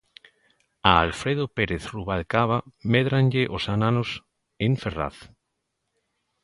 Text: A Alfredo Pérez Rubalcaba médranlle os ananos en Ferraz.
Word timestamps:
A 0.89 0.91
Alfredo 1.05 1.45
Pérez 1.55 1.83
Rubalcaba 1.95 2.57
médranlle 2.93 3.43
os 3.55 3.63
ananos 3.75 4.09
en 4.65 4.71
Ferraz. 4.81 5.17